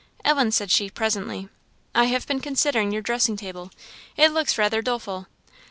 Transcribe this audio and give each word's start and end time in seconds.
"Ellen," 0.25 0.51
said 0.51 0.71
she, 0.71 0.89
presently, 0.89 1.47
"I 1.93 2.05
have 2.05 2.25
been 2.25 2.39
considering 2.39 2.91
your 2.91 3.03
dressing 3.03 3.37
table. 3.37 3.69
It 4.17 4.31
looks 4.31 4.57
rather 4.57 4.81
doleful. 4.81 5.27